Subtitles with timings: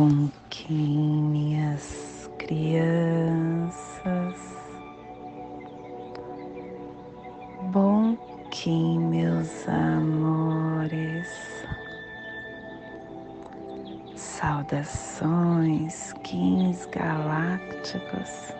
[0.00, 4.00] Bom Kim, minhas crianças.
[7.70, 8.16] Bom
[8.50, 11.28] Kim, meus amores.
[14.16, 18.54] Saudações, Kins galácticos.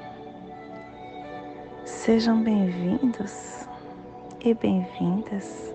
[1.87, 3.67] Sejam bem-vindos
[4.45, 5.75] e bem-vindas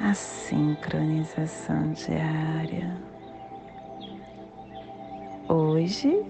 [0.00, 3.13] à sincronização diária
[5.56, 6.20] Hoje,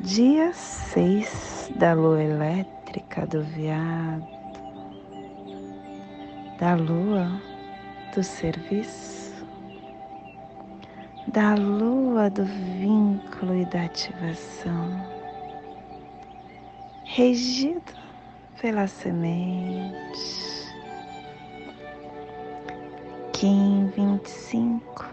[0.00, 4.26] dia 6 da lua elétrica do veado,
[6.58, 7.38] da lua
[8.14, 9.46] do serviço,
[11.26, 15.06] da lua do vínculo e da ativação,
[17.04, 17.92] regido
[18.58, 19.92] pela semente.
[23.34, 25.04] Kim 25,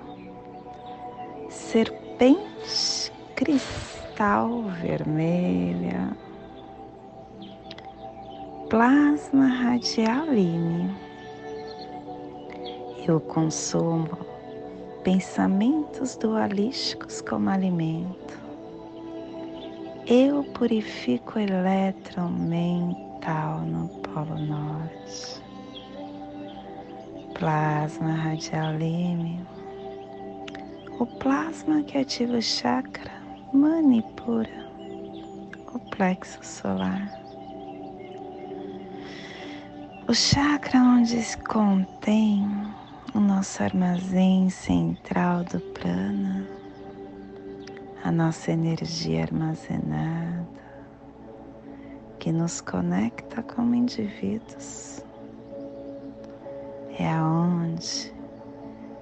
[1.49, 6.17] ser serpente cristal vermelha,
[8.69, 10.95] plasma radialine.
[13.07, 14.17] Eu consumo
[15.03, 18.37] pensamentos dualísticos como alimento.
[20.07, 25.41] Eu purifico o elétron mental no Polo Norte.
[27.35, 29.56] Plasma radialine
[30.99, 33.11] o plasma que ativa o chakra
[33.53, 34.67] manipura,
[35.73, 37.11] o plexo solar.
[40.07, 42.47] O chakra onde se contém
[43.13, 46.47] o nosso armazém central do prana,
[48.03, 50.47] a nossa energia armazenada,
[52.17, 55.03] que nos conecta como indivíduos.
[56.97, 58.11] É aonde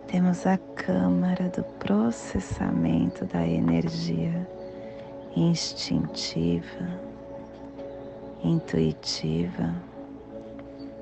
[0.08, 4.48] temos a câmara do processamento da energia
[5.36, 6.88] instintiva,
[8.44, 9.74] intuitiva,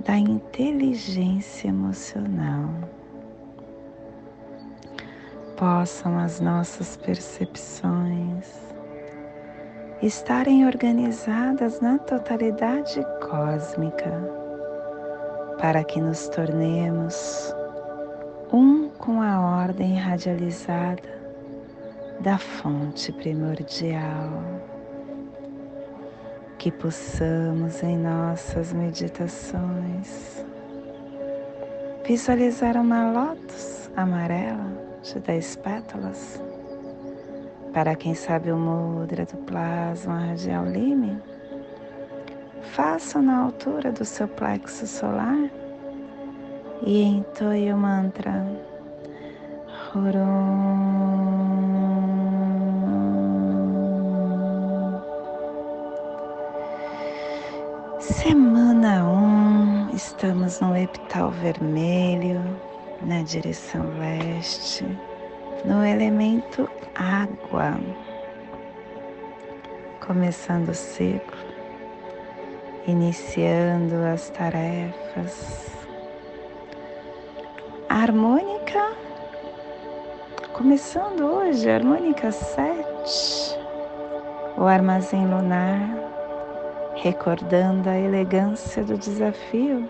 [0.06, 2.70] da inteligência emocional.
[5.58, 8.48] Possam as nossas percepções
[10.02, 14.12] estarem organizadas na totalidade cósmica,
[15.60, 17.54] para que nos tornemos
[18.54, 21.02] um com a ordem radializada
[22.20, 24.62] da fonte primordial.
[26.60, 30.46] Que possamos em nossas meditações
[32.06, 34.72] visualizar uma lótus amarela
[35.02, 36.40] de dez pétalas.
[37.74, 41.20] Para quem sabe o mudra do plasma radial lime,
[42.62, 45.50] faça na altura do seu plexo solar
[46.86, 48.46] e entoie o mantra.
[58.00, 62.42] Semana 1, um, estamos no epital vermelho,
[63.02, 64.86] na direção leste,
[65.64, 67.80] no elemento água.
[70.06, 71.38] Começando o ciclo,
[72.88, 75.83] iniciando as tarefas
[77.94, 78.92] harmônica,
[80.52, 83.60] começando hoje, harmônica 7,
[84.58, 85.80] o armazém lunar,
[86.96, 89.88] recordando a elegância do desafio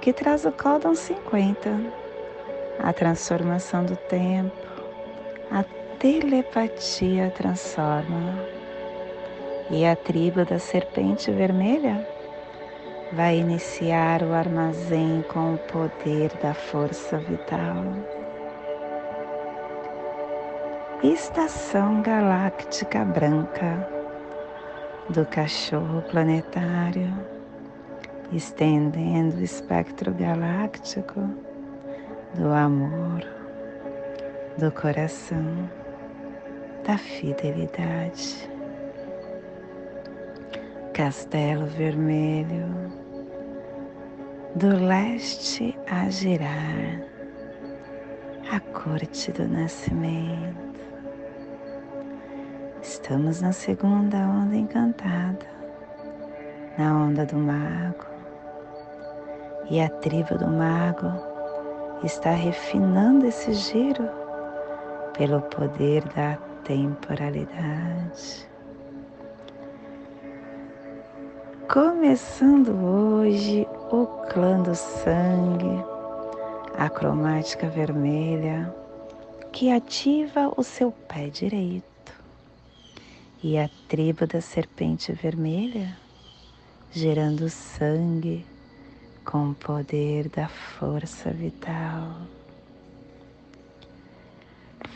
[0.00, 1.78] que traz o Códon 50,
[2.82, 4.56] a transformação do tempo,
[5.50, 5.62] a
[5.98, 8.46] telepatia transforma.
[9.70, 12.08] E a tribo da serpente vermelha
[13.12, 17.84] vai iniciar o armazém com o poder da força vital.
[21.02, 23.88] Estação Galáctica Branca
[25.08, 27.14] do Cachorro Planetário,
[28.30, 31.20] estendendo o espectro galáctico
[32.34, 33.24] do amor,
[34.58, 35.70] do coração,
[36.84, 38.50] da fidelidade.
[40.92, 42.97] Castelo Vermelho
[44.54, 47.02] do leste a girar,
[48.50, 50.80] a corte do nascimento.
[52.82, 55.46] Estamos na segunda onda encantada,
[56.78, 58.06] na onda do mago,
[59.70, 61.12] e a tribo do mago
[62.02, 64.08] está refinando esse giro
[65.16, 68.48] pelo poder da temporalidade.
[71.68, 75.82] Começando hoje o clã do sangue,
[76.76, 78.74] a cromática vermelha,
[79.50, 82.12] que ativa o seu pé direito
[83.42, 85.96] e a tribo da serpente vermelha,
[86.90, 88.44] gerando sangue
[89.24, 92.12] com o poder da força vital.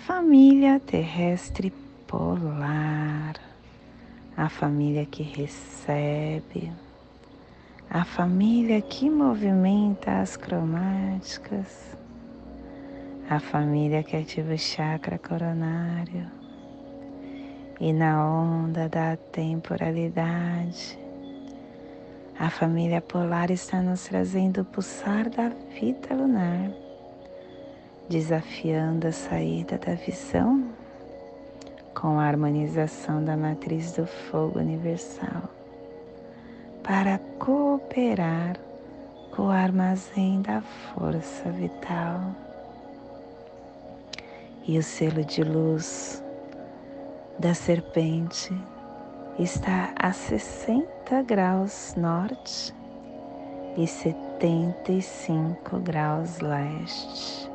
[0.06, 1.72] Família terrestre
[2.06, 3.36] polar,
[4.36, 6.70] a família que recebe,
[7.94, 11.94] a família que movimenta as cromáticas,
[13.28, 16.26] a família que ativa o chakra coronário.
[17.78, 20.98] E na onda da temporalidade
[22.38, 26.70] a família polar está nos trazendo o pulsar da vida lunar,
[28.08, 30.66] desafiando a saída da visão
[31.94, 35.42] com a harmonização da matriz do fogo universal,
[36.82, 38.56] para cooperar
[39.30, 42.34] com o armazém da força vital.
[44.64, 46.22] E o selo de luz
[47.38, 48.52] da serpente
[49.38, 52.74] está a 60 graus norte
[53.76, 57.50] e 75 graus leste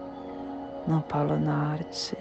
[0.87, 2.17] no Polo Norte,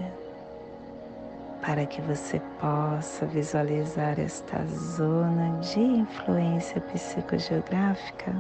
[1.67, 8.33] para que você possa visualizar esta zona de influência psicogeográfica.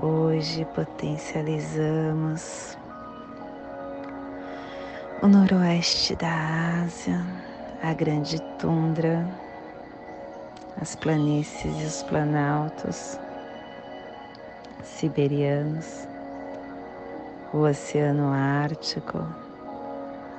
[0.00, 2.78] Hoje potencializamos
[5.20, 7.26] o noroeste da Ásia,
[7.82, 9.26] a grande tundra
[10.80, 13.18] as planícies e os planaltos
[14.84, 16.06] siberianos,
[17.52, 19.45] o Oceano Ártico,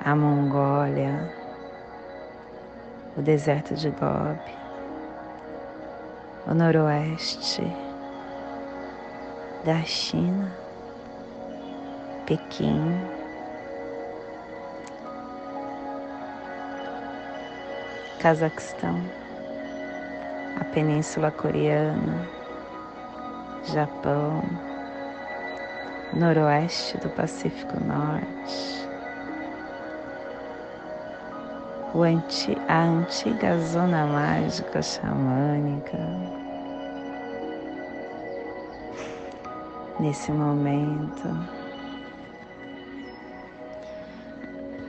[0.04, 1.32] a Mongólia,
[3.16, 4.58] o deserto de Gobi,
[6.46, 7.62] o noroeste
[9.64, 10.50] da China,
[12.26, 13.00] Pequim,
[18.20, 19.00] Cazaquistão
[20.60, 22.28] a Península Coreana,
[23.72, 24.42] Japão,
[26.12, 28.87] Noroeste do Pacífico Norte,
[32.02, 35.98] anti, a antiga zona mágica xamânica.
[39.98, 41.28] Nesse momento,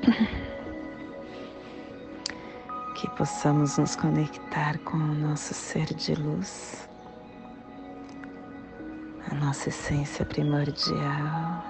[2.96, 6.90] que possamos nos conectar com o nosso ser de luz,
[9.32, 11.64] a nossa essência primordial,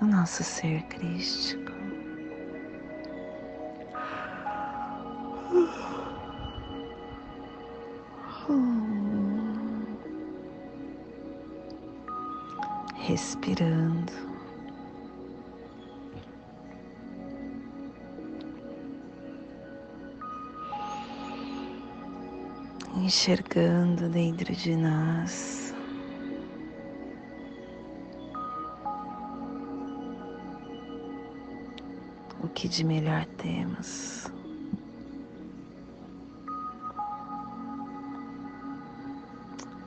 [0.00, 1.67] o nosso ser crístico.
[13.18, 14.12] Respirando.
[22.94, 25.74] enxergando dentro de nós.
[32.40, 34.28] O que de melhor temos.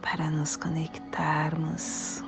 [0.02, 2.24] Para nos conectarmos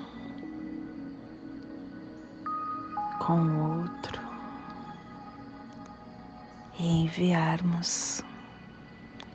[3.25, 4.21] com o outro
[6.77, 8.21] e enviarmos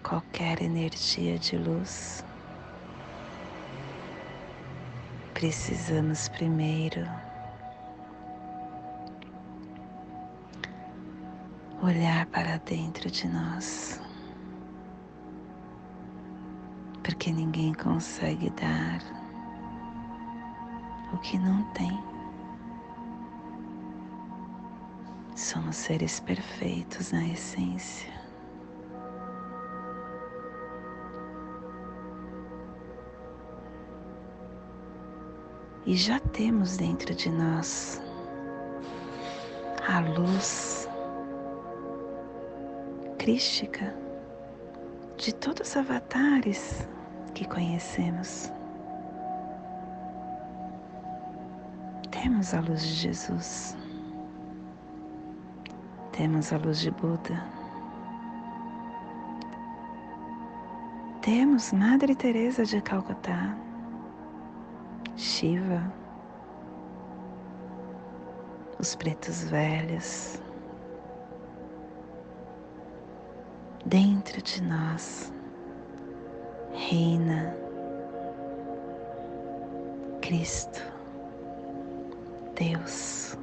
[0.03, 2.23] qualquer energia de luz,
[5.33, 7.09] precisamos primeiro
[11.83, 13.99] olhar para dentro de nós,
[17.03, 19.01] porque ninguém consegue dar
[21.15, 22.08] o que não tem.
[25.39, 28.13] Somos seres perfeitos na essência.
[35.87, 38.03] e já temos dentro de nós
[39.89, 40.87] a luz
[43.17, 43.95] crística
[45.17, 46.87] de todos os avatares
[47.33, 48.53] que conhecemos.
[52.11, 53.75] Temos a luz de Jesus,
[56.19, 57.41] temos a luz de Buda,
[61.23, 63.57] temos Madre Teresa de Calcutá.
[65.17, 65.81] Shiva,
[68.81, 70.43] os pretos velhos,
[73.87, 75.33] dentro de nós
[76.73, 77.55] reina
[80.21, 80.83] Cristo,
[82.57, 83.39] Deus,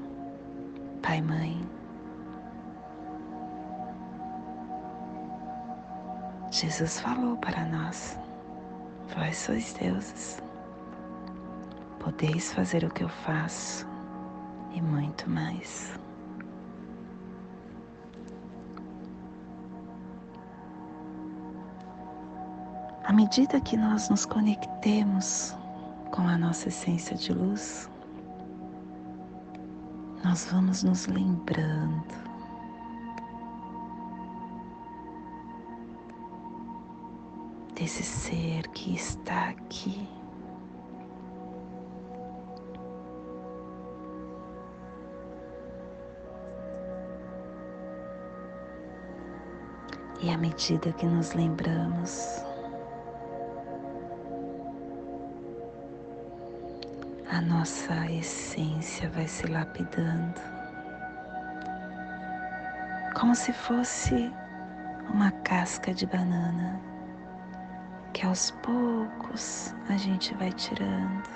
[1.02, 1.75] Pai, Mãe.
[6.66, 8.18] Jesus falou para nós:
[9.16, 10.42] Vós sois deuses,
[12.00, 13.88] podeis fazer o que eu faço
[14.72, 15.94] e muito mais.
[23.04, 25.56] À medida que nós nos conectemos
[26.10, 27.88] com a nossa essência de luz,
[30.24, 32.25] nós vamos nos lembrando
[37.76, 40.08] desse ser que está aqui.
[50.22, 52.42] E à medida que nos lembramos,
[57.30, 60.40] a nossa essência vai se lapidando,
[63.20, 64.32] como se fosse
[65.14, 66.95] uma casca de banana
[68.16, 71.30] que aos poucos a gente vai tirando.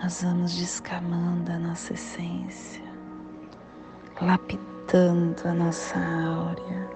[0.00, 2.84] Nós vamos descamando a nossa essência,
[4.22, 6.88] lapidando a nossa áurea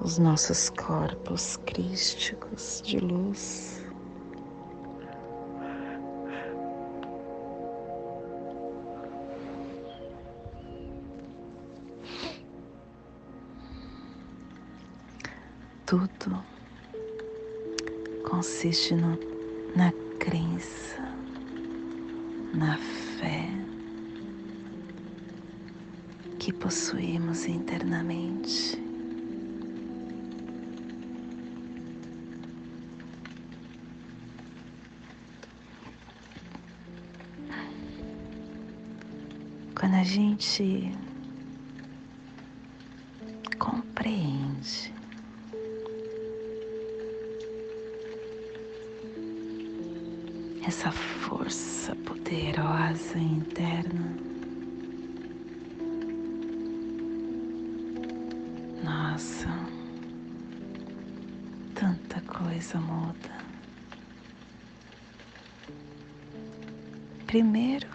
[0.00, 3.75] os nossos corpos crísticos de luz.
[15.86, 16.44] Tudo
[18.28, 19.16] consiste no,
[19.76, 21.00] na crença,
[22.52, 23.48] na fé
[26.40, 28.82] que possuímos internamente.
[39.78, 40.90] Quando a gente
[43.56, 44.95] compreende
[50.66, 54.16] essa força poderosa interna,
[58.82, 59.46] nossa,
[61.72, 63.36] tanta coisa muda.
[67.28, 67.88] Primeiro,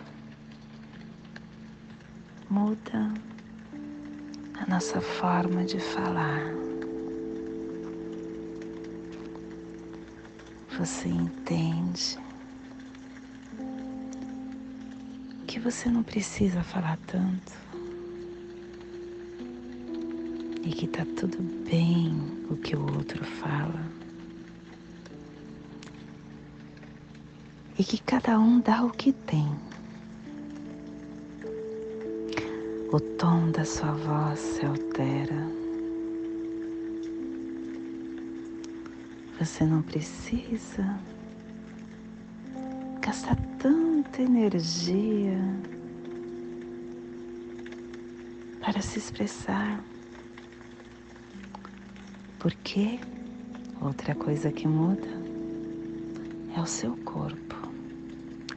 [2.49, 3.13] muda
[4.61, 6.41] a nossa forma de falar.
[10.79, 12.17] Você entende
[15.61, 17.53] você não precisa falar tanto
[20.63, 21.37] e que tá tudo
[21.69, 23.81] bem o que o outro fala.
[27.77, 29.49] E que cada um dá o que tem.
[32.91, 35.47] o tom da sua voz se altera.
[39.39, 40.99] Você não precisa
[43.11, 45.37] gastar tanta energia
[48.61, 49.83] para se expressar.
[52.39, 53.01] Porque
[53.81, 55.09] outra coisa que muda
[56.55, 57.57] é o seu corpo,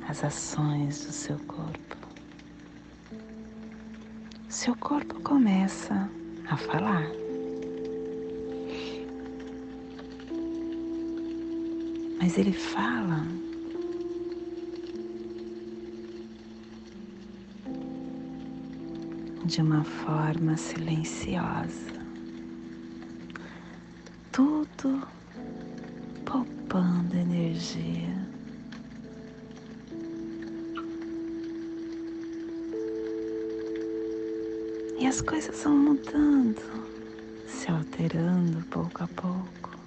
[0.08, 1.96] as ações do seu corpo
[4.48, 6.08] seu corpo começa
[6.48, 7.10] a falar.
[12.20, 13.26] Mas ele fala
[19.44, 21.92] de uma forma silenciosa,
[24.32, 25.06] tudo
[26.24, 28.14] poupando energia.
[34.98, 36.62] E as coisas vão mudando,
[37.46, 39.78] se alterando pouco a pouco.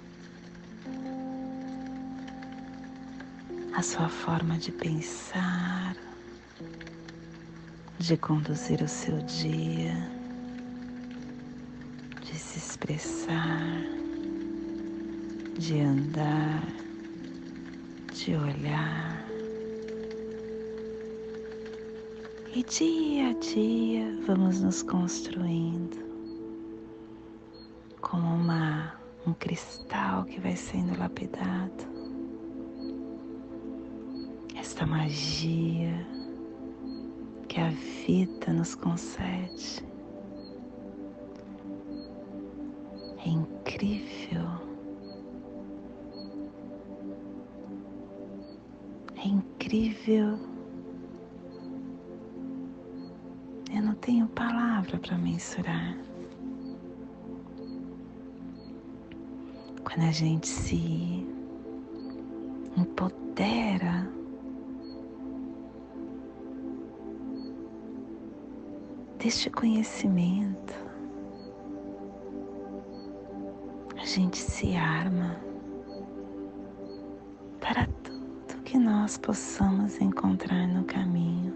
[3.74, 5.96] A sua forma de pensar,
[7.98, 9.92] de conduzir o seu dia,
[12.22, 13.82] de se expressar,
[15.58, 16.62] de andar,
[18.14, 19.26] de olhar.
[22.54, 25.98] E dia a dia vamos nos construindo
[28.00, 28.94] como uma,
[29.26, 31.98] um cristal que vai sendo lapidado.
[34.54, 36.17] Esta magia
[37.48, 39.84] que a vida nos concede.
[43.24, 44.68] É incrível
[49.24, 50.38] É incrível.
[53.74, 55.98] Eu não tenho palavra para mensurar.
[59.82, 61.26] Quando a gente se
[62.76, 64.08] empodera
[69.18, 70.74] deste conhecimento,
[74.00, 75.36] a gente se arma
[77.60, 81.52] para tudo que nós possamos encontrar no caminho.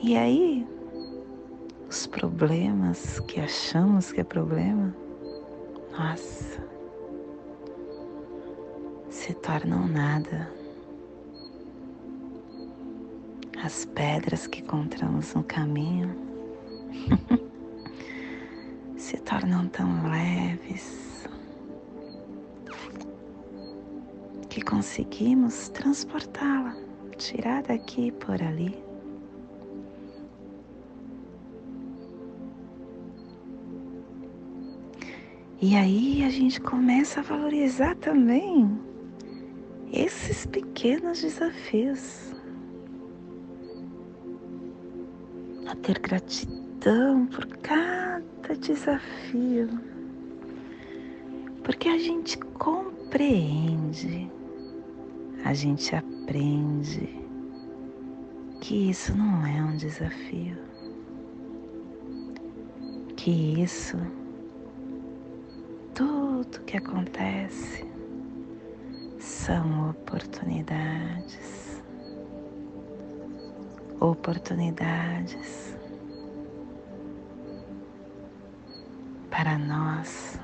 [0.00, 0.64] E aí,
[1.90, 4.94] os problemas que achamos que é problema,
[5.90, 6.64] nossa,
[9.10, 10.55] se tornam nada.
[13.66, 16.16] As pedras que encontramos no caminho
[18.96, 21.28] se tornam tão leves
[24.48, 26.76] que conseguimos transportá-la,
[27.18, 28.80] tirar daqui por ali.
[35.60, 38.78] E aí a gente começa a valorizar também
[39.92, 42.25] esses pequenos desafios.
[45.68, 49.68] A ter gratidão por cada desafio.
[51.64, 54.30] Porque a gente compreende,
[55.44, 57.26] a gente aprende
[58.60, 60.56] que isso não é um desafio.
[63.16, 63.96] Que isso
[65.94, 67.84] tudo que acontece
[69.18, 71.65] são oportunidades.
[74.00, 75.76] Oportunidades
[79.30, 80.38] para nós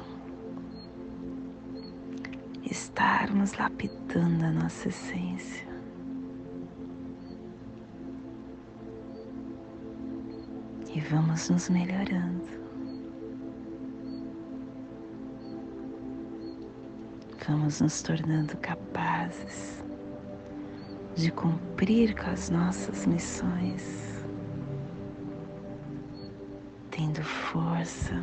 [2.65, 5.67] estarmos lapidando a nossa essência.
[10.95, 12.63] E vamos nos melhorando.
[17.63, 19.85] vamos nos tornando capazes
[21.15, 24.25] de cumprir com as nossas missões,
[26.91, 28.15] tendo força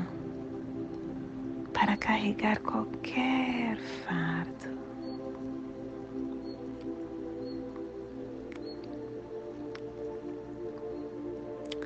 [1.73, 4.79] para carregar qualquer fardo.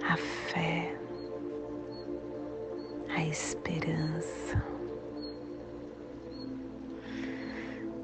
[0.09, 0.95] A fé,
[3.15, 4.63] a esperança.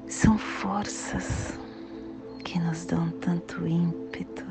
[0.06, 1.59] São forças
[2.70, 4.46] nos dão tanto ímpeto,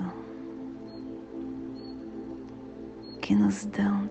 [3.21, 4.09] que nos dão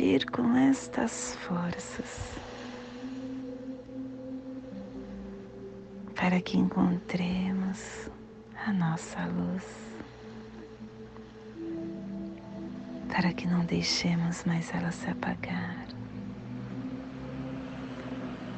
[0.00, 2.32] vestir com estas forças.
[6.14, 8.08] Para que encontremos
[8.66, 9.64] a nossa luz,
[13.08, 15.86] para que não deixemos mais ela se apagar,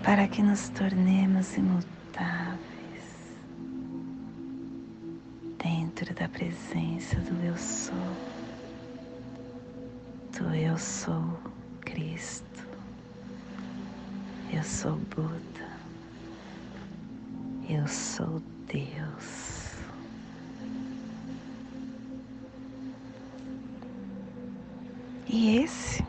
[0.05, 2.59] para que nos tornemos imutáveis
[5.59, 8.32] dentro da presença do Eu Sou,
[10.55, 11.41] Eu Sou
[11.81, 12.69] Cristo,
[14.53, 15.81] Eu sou Buda,
[17.69, 19.77] Eu sou Deus.
[25.27, 26.05] E esse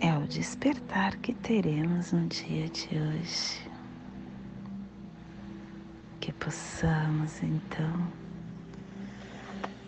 [0.00, 3.68] é o despertar que teremos no dia de hoje.
[6.20, 8.27] Que possamos então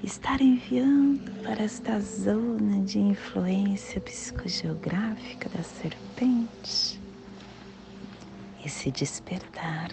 [0.02, 7.00] estar enviando para esta zona de influência psicogeográfica da serpente
[8.64, 9.90] esse despertar.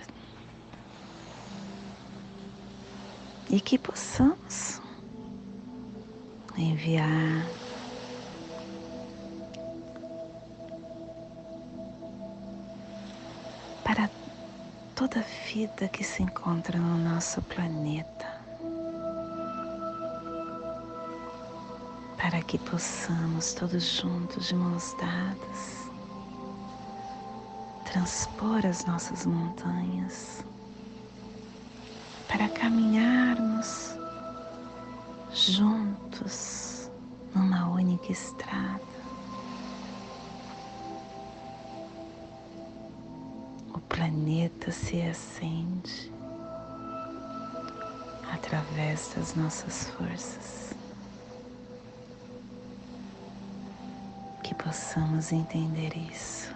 [3.49, 4.81] E que possamos
[6.57, 7.47] enviar
[13.83, 14.09] para
[14.95, 18.16] toda vida que se encontra no nosso planeta
[22.29, 25.89] para que possamos todos juntos, de mãos dadas,
[27.85, 30.43] transpor as nossas montanhas,
[32.27, 33.95] para caminharmos
[35.33, 36.91] juntos
[37.97, 38.81] única estrada.
[43.73, 46.11] O planeta se acende
[48.33, 50.75] através das nossas forças.
[54.43, 56.53] Que possamos entender isso.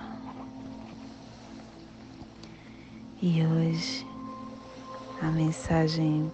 [3.19, 4.05] E hoje
[5.21, 6.31] a mensagem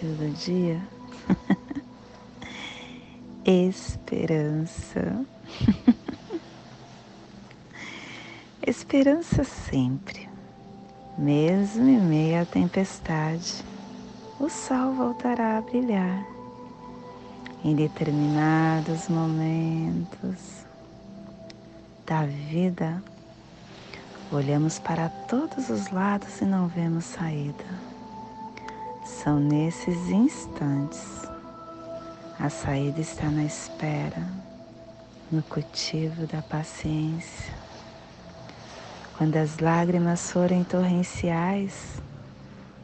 [0.00, 0.80] do dia
[3.44, 5.26] esperança.
[8.66, 10.28] esperança sempre,
[11.18, 13.62] mesmo em meio à tempestade,
[14.40, 16.26] o sol voltará a brilhar.
[17.64, 20.61] Em determinados momentos
[22.12, 23.02] da vida,
[24.30, 27.64] olhamos para todos os lados e não vemos saída.
[29.02, 31.26] São nesses instantes
[32.38, 34.28] a saída está na espera,
[35.30, 37.54] no cultivo da paciência.
[39.16, 42.02] Quando as lágrimas forem torrenciais,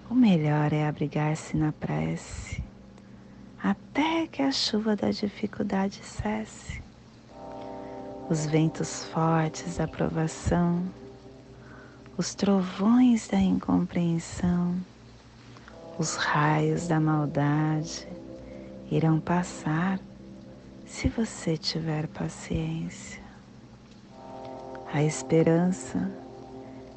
[0.08, 2.64] o melhor é abrigar-se na prece,
[3.62, 6.87] até que a chuva da dificuldade cesse.
[8.30, 10.82] Os ventos fortes da provação,
[12.14, 14.76] os trovões da incompreensão,
[15.98, 18.06] os raios da maldade,
[18.90, 19.98] irão passar
[20.84, 23.22] se você tiver paciência.
[24.92, 26.10] A esperança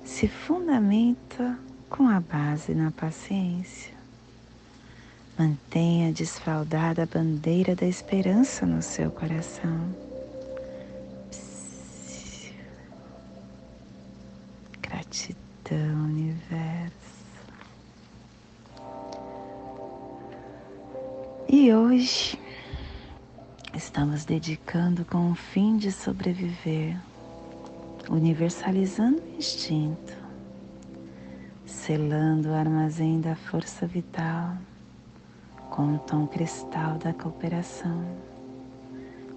[0.04, 1.58] se fundamenta
[1.90, 3.94] com a base na paciência.
[5.40, 10.11] Mantenha desfraldada a bandeira da esperança no seu coração.
[15.72, 16.92] Gratidão, universo.
[21.48, 22.38] E hoje
[23.74, 26.98] estamos dedicando com o fim de sobreviver,
[28.10, 30.14] universalizando o instinto,
[31.66, 34.58] selando o armazém da força vital
[35.70, 38.06] com o tom cristal da cooperação,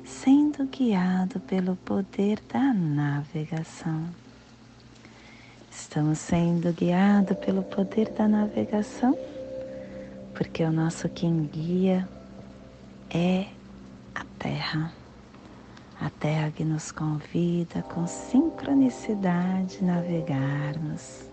[0.02, 4.23] sendo guiado pelo poder da navegação.
[5.74, 9.18] Estamos sendo guiados pelo poder da navegação
[10.34, 12.08] porque o nosso quem guia
[13.10, 13.46] é
[14.14, 14.92] a Terra.
[16.00, 21.30] A Terra que nos convida com sincronicidade navegarmos,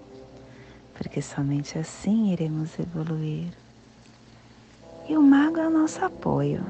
[0.94, 3.52] porque somente assim iremos evoluir.
[5.10, 6.64] E o mago é o nosso apoio,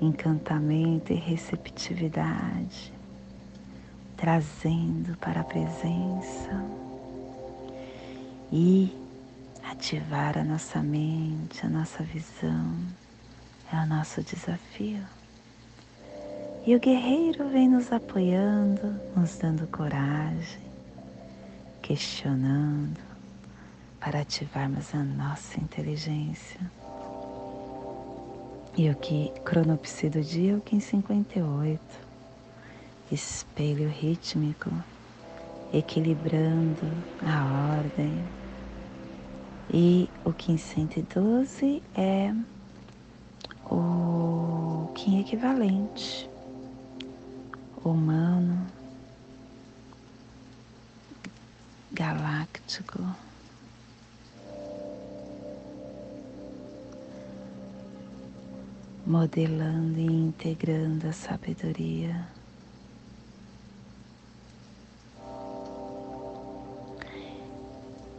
[0.00, 2.92] encantamento e receptividade,
[4.20, 6.64] trazendo para a presença
[8.52, 8.94] e
[9.70, 12.74] Ativar a nossa mente, a nossa visão
[13.72, 15.02] é o nosso desafio.
[16.66, 20.60] E o guerreiro vem nos apoiando, nos dando coragem,
[21.80, 22.98] questionando,
[24.00, 26.60] para ativarmos a nossa inteligência.
[28.76, 31.80] E o que cronopse do dia é o 1558,
[33.10, 34.70] espelho rítmico,
[35.72, 36.86] equilibrando
[37.22, 38.24] a ordem
[39.72, 42.34] e o 1512 é
[43.70, 46.28] o Kim equivalente,
[47.84, 48.66] humano,
[51.92, 52.98] galáctico.
[59.06, 62.39] Modelando e integrando a sabedoria.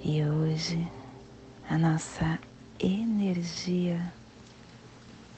[0.04, 0.92] E hoje
[1.70, 2.40] a nossa
[2.80, 4.02] energia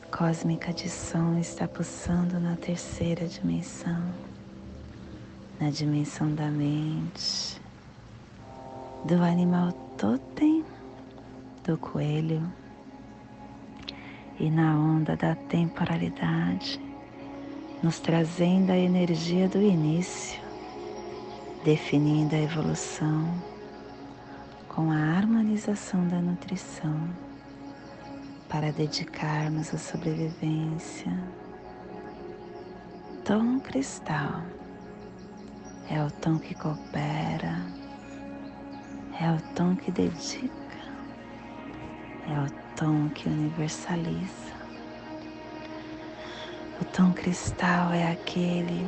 [0.10, 4.02] cósmica de som está pulsando na terceira dimensão,
[5.60, 7.62] na dimensão da mente,
[9.04, 10.63] do animal totem,
[11.65, 12.49] do coelho
[14.39, 16.80] e na onda da temporalidade,
[17.84, 20.41] nos trazendo a energia do início,
[21.65, 23.52] definindo a evolução
[24.75, 27.07] com a harmonização da nutrição
[28.49, 31.12] para dedicarmos a sobrevivência.
[33.23, 34.41] Tom cristal
[35.88, 37.63] é o tom que coopera,
[39.21, 40.49] é o tom que dedica,
[42.27, 44.53] é o tom que universaliza.
[46.81, 48.88] O tom cristal é aquele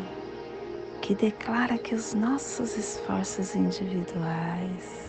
[1.03, 5.04] que declara que os nossos esforços individuais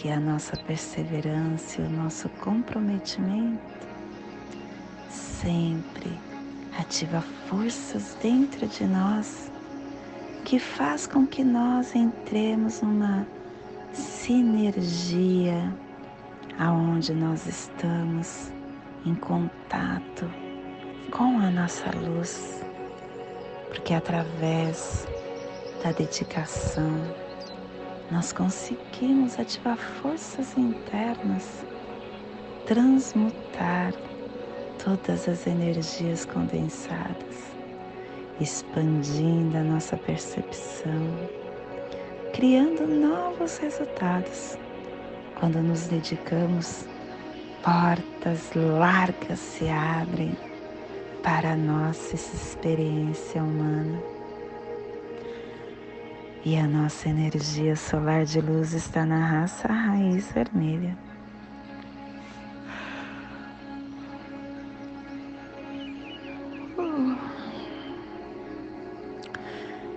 [0.00, 3.86] que a nossa perseverança e o nosso comprometimento
[5.10, 6.18] sempre
[6.78, 9.52] ativa forças dentro de nós
[10.46, 13.26] que faz com que nós entremos numa
[13.92, 15.70] sinergia
[16.58, 18.50] aonde nós estamos
[19.04, 20.30] em contato
[21.10, 22.64] com a nossa luz,
[23.68, 25.06] porque através
[25.84, 26.90] da dedicação
[28.10, 31.64] nós conseguimos ativar forças internas,
[32.66, 33.94] transmutar
[34.82, 37.52] todas as energias condensadas,
[38.40, 41.30] expandindo a nossa percepção,
[42.34, 44.58] criando novos resultados.
[45.38, 46.86] Quando nos dedicamos,
[47.62, 50.36] portas largas se abrem
[51.22, 54.19] para a nossa experiência humana.
[56.42, 60.96] E a nossa energia solar de luz está na raça raiz vermelha.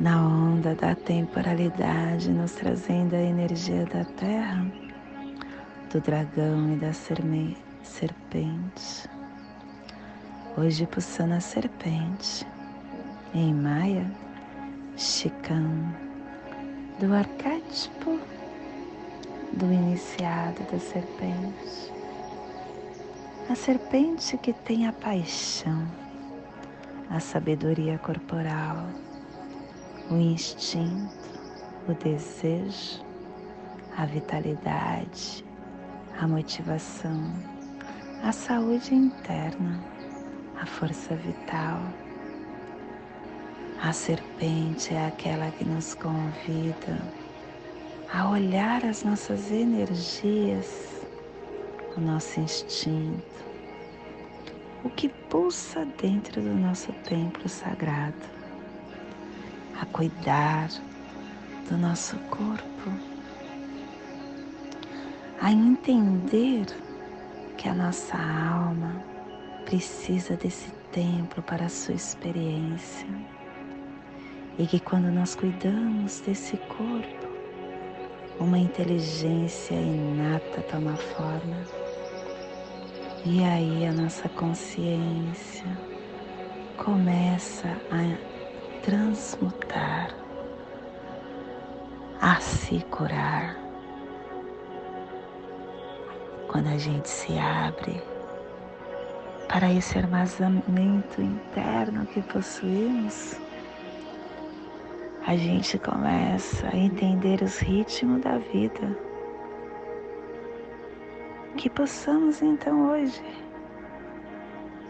[0.02, 4.66] Na onda da temporalidade, nos trazendo a energia da terra,
[5.94, 7.56] do dragão e da serpente.
[10.58, 12.46] Hoje pulsando a serpente,
[13.34, 14.12] em Maia,
[14.98, 16.04] Chican
[17.04, 18.18] do arquétipo
[19.52, 21.92] do iniciado da serpente.
[23.50, 25.86] A serpente que tem a paixão,
[27.10, 28.88] a sabedoria corporal,
[30.10, 31.30] o instinto,
[31.89, 33.04] o desejo,
[33.98, 35.44] a vitalidade,
[36.18, 37.34] a motivação,
[38.24, 39.84] a saúde interna,
[40.58, 41.82] a força vital
[43.84, 47.02] a serpente é aquela que nos convida
[48.13, 51.06] a olhar as nossas energias,
[51.98, 53.43] o nosso instinto,
[54.86, 58.15] o que pulsa dentro do nosso templo sagrado,
[59.82, 60.69] a cuidar
[61.67, 62.89] do nosso corpo,
[65.41, 66.67] a entender
[67.58, 69.04] que a nossa alma
[69.65, 73.08] precisa desse templo para a sua experiência
[74.58, 77.28] e que quando nós cuidamos desse corpo,
[78.39, 81.58] uma inteligência inata toma forma.
[83.26, 85.66] E aí a nossa consciência
[86.78, 90.13] começa a transmutar,
[92.22, 93.58] a se curar.
[96.48, 98.04] Quando a gente se abre
[99.48, 103.38] para esse armazenamento interno que possuímos,
[105.26, 108.98] a gente começa a entender os ritmos da vida.
[111.56, 113.24] Que possamos então hoje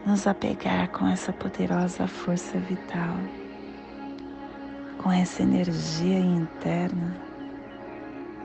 [0.06, 3.16] nos apegar com essa poderosa força vital,
[4.98, 7.16] com essa energia interna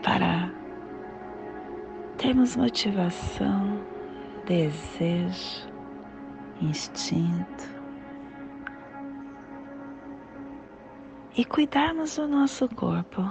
[0.02, 0.52] para
[2.18, 3.80] termos motivação,
[4.46, 5.66] desejo,
[6.60, 7.77] instinto
[11.38, 13.24] e cuidarmos do nosso corpo,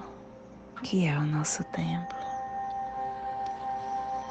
[0.81, 2.17] que é o nosso templo.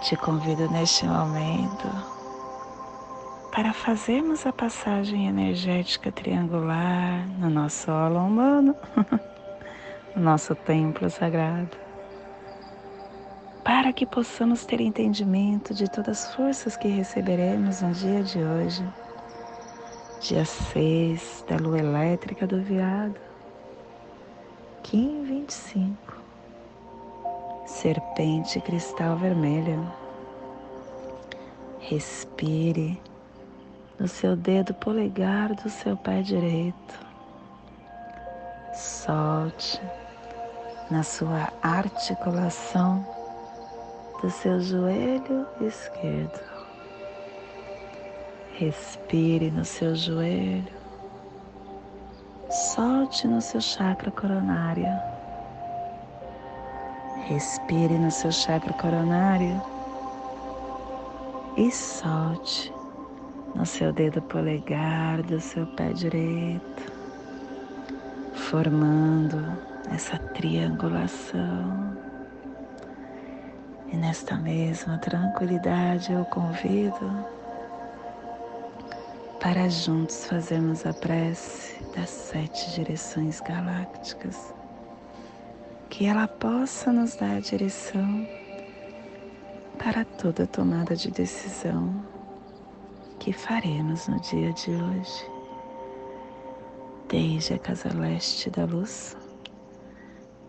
[0.00, 1.86] Te convido neste momento
[3.54, 8.74] para fazermos a passagem energética triangular no nosso solo humano,
[10.16, 11.76] no nosso templo sagrado,
[13.62, 18.88] para que possamos ter entendimento de todas as forças que receberemos no dia de hoje,
[20.22, 23.25] dia 6 da lua elétrica do veado
[24.88, 25.96] Kim 25
[27.66, 29.80] Serpente cristal vermelha.
[31.80, 32.96] Respire
[33.98, 37.00] no seu dedo polegar do seu pé direito.
[38.72, 39.80] Solte
[40.88, 43.04] na sua articulação
[44.22, 46.40] do seu joelho esquerdo.
[48.52, 50.75] Respire no seu joelho
[52.56, 54.88] Solte no seu chakra coronário.
[57.26, 59.62] Respire no seu chakra coronário
[61.54, 62.72] e solte
[63.54, 66.90] no seu dedo polegar do seu pé direito,
[68.32, 69.36] formando
[69.90, 71.94] essa triangulação.
[73.92, 77.35] E nesta mesma tranquilidade eu convido
[79.40, 84.54] para juntos fazermos a prece das sete direções galácticas,
[85.90, 88.26] que ela possa nos dar a direção
[89.78, 92.04] para toda tomada de decisão
[93.18, 95.36] que faremos no dia de hoje.
[97.08, 99.16] desde a casa leste da luz,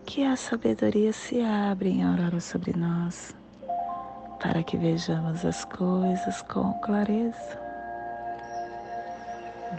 [0.04, 3.34] que a sabedoria se abre em aurora sobre nós,
[4.40, 7.67] para que vejamos as coisas com clareza.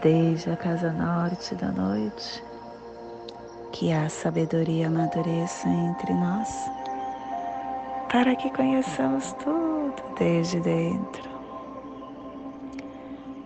[0.02, 2.42] Desde a casa norte da noite,
[3.70, 6.48] que a sabedoria amadureça entre nós,
[8.10, 11.28] para que conheçamos tudo desde dentro.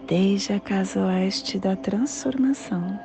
[0.07, 3.01] Desde a casa oeste da transformação,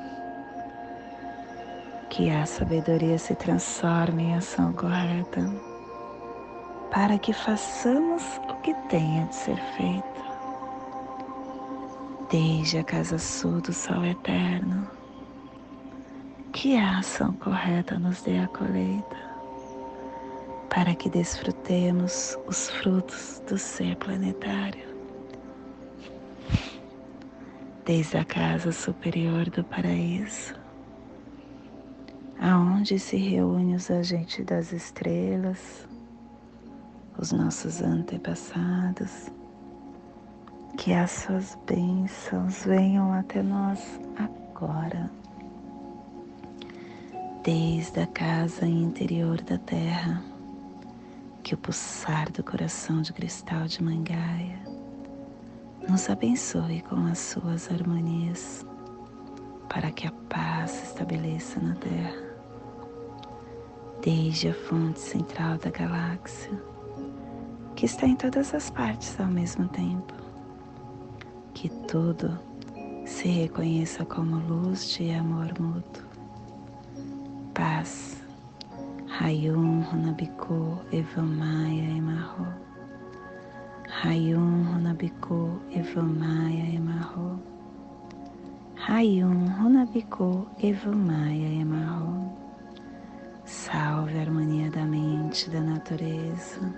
[2.11, 5.41] que a sabedoria se transforme em ação correta,
[6.91, 10.18] para que façamos o que tenha de ser feito.
[12.29, 14.87] Desde a casa sul do sol eterno,
[16.53, 19.17] que a ação correta nos dê a colheita,
[20.69, 24.87] para que desfrutemos os frutos do ser planetário.
[27.83, 30.53] Desde a casa superior do paraíso,
[32.39, 35.87] aonde se reúnem os agentes das estrelas,
[37.17, 39.31] os nossos antepassados,
[40.77, 45.09] que as suas bênçãos venham até nós agora
[47.43, 50.21] desde a casa interior da terra,
[51.41, 54.59] que o pulsar do coração de cristal de Mangaia
[55.87, 58.65] nos abençoe com as suas harmonias,
[59.69, 62.29] para que a paz se estabeleça na terra.
[64.03, 66.51] Desde a fonte central da galáxia,
[67.75, 70.13] que está em todas as partes ao mesmo tempo,
[71.59, 72.39] que tudo
[73.05, 76.03] se reconheça como luz de amor mútuo
[77.53, 78.23] paz.
[79.19, 82.47] Rayum Runabiku Evamaya Emarro.
[84.01, 87.41] Rayum Runabiku Evamaya Emarro.
[88.87, 92.31] Rayum Runabiku Evamaya Emarro.
[93.43, 96.73] Salve a harmonia da mente, da natureza.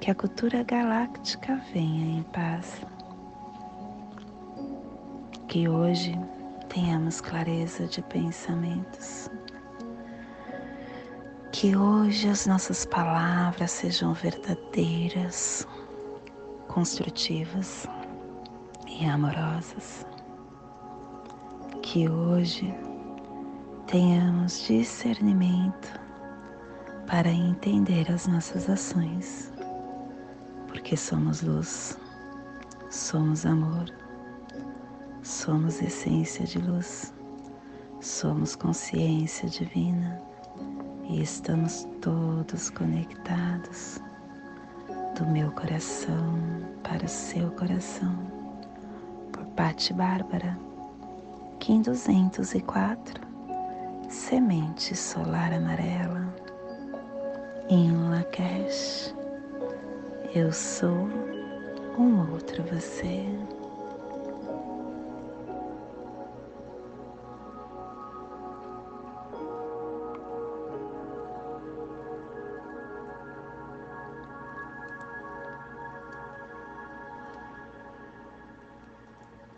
[0.00, 2.80] Que a cultura galáctica venha em paz.
[5.52, 6.18] Que hoje
[6.70, 9.30] tenhamos clareza de pensamentos.
[11.52, 15.68] Que hoje as nossas palavras sejam verdadeiras,
[16.68, 17.86] construtivas
[18.88, 20.06] e amorosas.
[21.82, 22.74] Que hoje
[23.88, 26.00] tenhamos discernimento
[27.06, 29.52] para entender as nossas ações,
[30.66, 31.98] porque somos luz,
[32.88, 34.01] somos amor
[35.22, 37.14] Somos essência de luz,
[38.00, 40.20] somos consciência divina
[41.08, 44.00] e estamos todos conectados
[45.16, 46.36] do meu coração
[46.82, 48.18] para o seu coração.
[49.30, 50.58] Por Patti Bárbara,
[51.60, 53.20] Kim 204,
[54.08, 56.34] Semente Solar Amarela,
[57.68, 59.14] em Lakesh,
[60.34, 61.08] eu sou
[61.96, 63.41] um outro você.